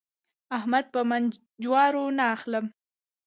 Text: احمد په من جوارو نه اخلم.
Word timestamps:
احمد 0.57 0.85
په 0.93 1.01
من 1.09 1.23
جوارو 1.63 2.03
نه 2.17 2.23
اخلم. 2.35 2.65